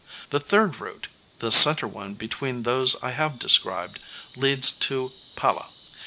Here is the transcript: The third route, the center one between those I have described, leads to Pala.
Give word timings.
The 0.31 0.39
third 0.39 0.77
route, 0.79 1.09
the 1.37 1.51
center 1.51 1.87
one 1.87 2.15
between 2.15 2.63
those 2.63 2.95
I 3.03 3.11
have 3.11 3.37
described, 3.37 3.99
leads 4.35 4.71
to 4.79 5.11
Pala. 5.35 5.67